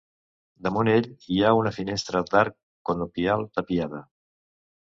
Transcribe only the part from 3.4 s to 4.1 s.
tapiada.